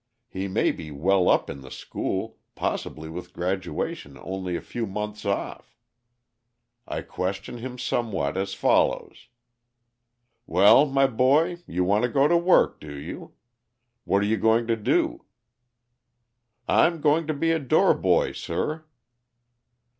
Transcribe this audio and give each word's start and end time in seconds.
He 0.27 0.47
may 0.47 0.71
be 0.71 0.89
well 0.89 1.29
up 1.29 1.47
in 1.47 1.61
the 1.61 1.69
school, 1.69 2.39
possibly 2.55 3.07
with 3.07 3.33
graduation 3.33 4.17
only 4.19 4.55
a 4.55 4.59
few 4.61 4.87
months 4.87 5.25
off. 5.25 5.77
I 6.87 7.03
question 7.03 7.59
him 7.59 7.77
somewhat 7.77 8.35
as 8.35 8.55
follows: 8.55 9.27
'Well, 10.47 10.87
my 10.87 11.05
boy, 11.05 11.57
you 11.67 11.83
want 11.83 12.01
to 12.01 12.09
go 12.09 12.27
to 12.27 12.35
work, 12.35 12.79
do 12.79 12.95
you? 12.97 13.33
What 14.03 14.23
are 14.23 14.25
you 14.25 14.37
going 14.37 14.65
to 14.65 14.75
do?' 14.75 15.23
'I 16.67 16.87
am 16.87 17.01
going 17.01 17.27
to 17.27 17.33
be 17.35 17.51
a 17.51 17.59
door 17.59 17.93
boy, 17.93 18.31
sir.' 18.31 18.83